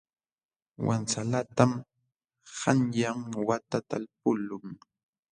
Wansalatam 0.85 1.71
qanyan 2.59 3.19
wata 3.47 3.77
talpuqlun. 3.89 4.65